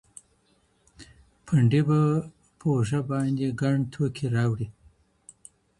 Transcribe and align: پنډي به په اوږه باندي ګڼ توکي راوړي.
پنډي 1.45 1.81
به 1.87 1.99
په 2.57 2.65
اوږه 2.71 2.99
باندي 3.09 3.47
ګڼ 3.61 3.75
توکي 3.91 4.27
راوړي. 4.35 4.67